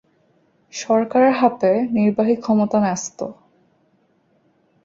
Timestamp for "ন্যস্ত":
2.79-3.19